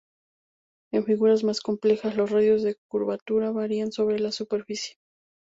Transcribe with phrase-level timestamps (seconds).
[0.91, 4.95] En figuras más complejas, los radios de curvatura varían sobre la superficie.